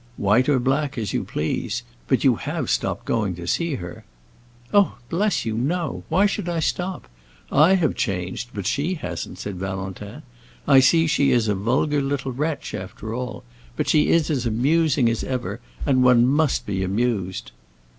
"White 0.17 0.49
or 0.49 0.57
black, 0.57 0.97
as 0.97 1.13
you 1.13 1.23
please. 1.23 1.83
But 2.07 2.23
you 2.23 2.37
have 2.37 2.71
stopped 2.71 3.05
going 3.05 3.35
to 3.35 3.45
see 3.45 3.75
her?" 3.75 4.03
"Oh, 4.73 4.97
bless 5.09 5.45
you, 5.45 5.53
no. 5.55 6.01
Why 6.09 6.25
should 6.25 6.49
I 6.49 6.59
stop? 6.59 7.07
I 7.51 7.75
have 7.75 7.93
changed, 7.93 8.49
but 8.51 8.65
she 8.65 8.95
hasn't," 8.95 9.37
said 9.37 9.57
Valentin. 9.59 10.23
"I 10.67 10.79
see 10.79 11.05
she 11.05 11.31
is 11.31 11.47
a 11.47 11.53
vulgar 11.53 12.01
little 12.01 12.31
wretch, 12.31 12.73
after 12.73 13.13
all. 13.13 13.43
But 13.77 13.87
she 13.87 14.09
is 14.09 14.31
as 14.31 14.47
amusing 14.47 15.07
as 15.07 15.23
ever, 15.23 15.59
and 15.85 16.01
one 16.03 16.25
must 16.25 16.65
be 16.65 16.83
amused." 16.83 17.51